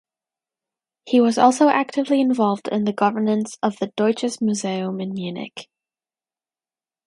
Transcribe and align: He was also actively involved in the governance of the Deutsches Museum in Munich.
He 1.05 1.21
was 1.21 1.37
also 1.37 1.69
actively 1.69 2.21
involved 2.21 2.67
in 2.67 2.85
the 2.85 2.91
governance 2.91 3.59
of 3.61 3.77
the 3.77 3.91
Deutsches 3.95 4.41
Museum 4.41 4.99
in 4.99 5.13
Munich. 5.13 5.67